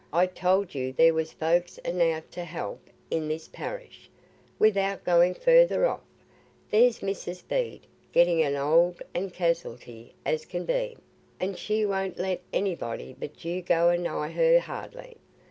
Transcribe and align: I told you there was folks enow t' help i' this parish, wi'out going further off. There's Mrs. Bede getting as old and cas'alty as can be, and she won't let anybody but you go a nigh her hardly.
I 0.11 0.25
told 0.25 0.73
you 0.73 0.91
there 0.91 1.13
was 1.13 1.31
folks 1.31 1.77
enow 1.85 2.23
t' 2.31 2.41
help 2.41 2.89
i' 3.11 3.19
this 3.19 3.47
parish, 3.47 4.09
wi'out 4.57 5.03
going 5.03 5.35
further 5.35 5.85
off. 5.85 6.01
There's 6.71 7.01
Mrs. 7.01 7.47
Bede 7.47 7.85
getting 8.11 8.41
as 8.41 8.55
old 8.55 9.03
and 9.13 9.31
cas'alty 9.31 10.13
as 10.25 10.43
can 10.45 10.65
be, 10.65 10.97
and 11.39 11.55
she 11.55 11.85
won't 11.85 12.17
let 12.17 12.41
anybody 12.51 13.13
but 13.19 13.45
you 13.45 13.61
go 13.61 13.89
a 13.89 13.97
nigh 13.99 14.31
her 14.31 14.59
hardly. 14.59 15.17